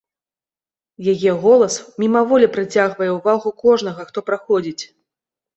Яе 1.13 1.31
голас 1.43 1.75
мімаволі 2.03 2.49
прыцягвае 2.55 3.11
ўвагу 3.19 3.55
кожнага, 3.65 4.01
хто 4.09 4.19
праходзіць. 4.31 4.83